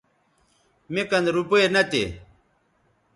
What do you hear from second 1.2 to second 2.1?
روپے نہ تھے